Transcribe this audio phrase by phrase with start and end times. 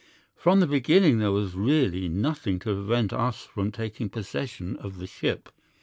[0.35, 5.05] ""From the beginning there was really nothing to prevent us from taking possession of the
[5.05, 5.47] ship.